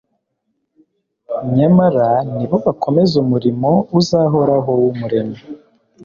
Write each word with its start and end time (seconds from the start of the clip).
nyamara 1.55 2.09
ni 2.35 2.45
bo 2.49 2.57
bakomeza 2.65 3.13
umurimo 3.23 3.69
uzahoraho 3.99 4.71
w'umuremyi 4.81 5.41